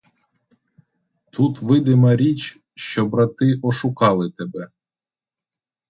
[1.31, 4.67] Тут видима річ, що брати ошукали тебе.